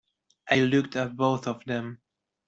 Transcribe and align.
I 0.49 0.61
looked 0.61 0.95
at 0.95 1.15
both 1.15 1.45
of 1.45 1.63
them. 1.65 1.99